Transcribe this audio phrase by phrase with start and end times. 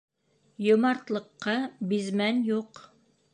[0.67, 1.55] Йомартлыҡҡа
[1.93, 2.83] бизмән юҡ.